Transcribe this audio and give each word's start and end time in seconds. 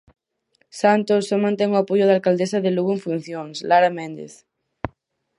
Santos 0.81 1.21
só 1.29 1.37
mantén 1.45 1.69
o 1.75 1.79
apoio 1.83 2.05
da 2.07 2.13
alcaldesa 2.17 2.57
de 2.65 2.71
Lugo 2.75 2.91
en 2.95 3.03
funcións, 3.07 3.55
Lara 3.69 3.91
Méndez. 3.97 4.33